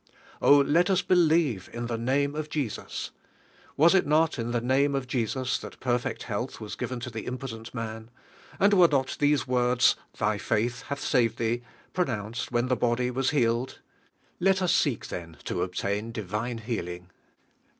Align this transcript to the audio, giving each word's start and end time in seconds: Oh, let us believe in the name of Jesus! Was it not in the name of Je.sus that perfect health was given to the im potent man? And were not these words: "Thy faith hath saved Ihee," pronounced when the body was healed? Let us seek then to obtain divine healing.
Oh, 0.41 0.57
let 0.57 0.89
us 0.89 1.03
believe 1.03 1.69
in 1.71 1.85
the 1.85 1.95
name 1.95 2.33
of 2.33 2.49
Jesus! 2.49 3.11
Was 3.77 3.93
it 3.93 4.07
not 4.07 4.39
in 4.39 4.49
the 4.49 4.59
name 4.59 4.95
of 4.95 5.05
Je.sus 5.05 5.59
that 5.59 5.79
perfect 5.79 6.23
health 6.23 6.59
was 6.59 6.73
given 6.73 6.99
to 7.01 7.11
the 7.11 7.27
im 7.27 7.37
potent 7.37 7.71
man? 7.71 8.09
And 8.59 8.73
were 8.73 8.87
not 8.87 9.15
these 9.19 9.45
words: 9.45 9.95
"Thy 10.17 10.39
faith 10.39 10.81
hath 10.87 11.01
saved 11.01 11.37
Ihee," 11.37 11.61
pronounced 11.93 12.51
when 12.51 12.67
the 12.67 12.75
body 12.75 13.11
was 13.11 13.29
healed? 13.29 13.77
Let 14.39 14.63
us 14.63 14.73
seek 14.73 15.05
then 15.09 15.37
to 15.43 15.61
obtain 15.61 16.11
divine 16.11 16.57
healing. 16.57 17.11